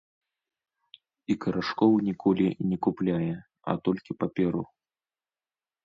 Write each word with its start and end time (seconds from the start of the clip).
І 1.33 1.35
карашкоў 1.45 1.93
ніколі 2.07 2.47
не 2.73 2.77
купляе, 2.87 3.31
а 3.71 3.79
толькі 3.89 4.11
паперу. 4.23 4.63